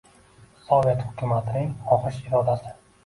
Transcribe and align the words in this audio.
Sovet 0.69 1.03
hukumatining 1.09 1.69
xohish-irodasi! 1.91 2.73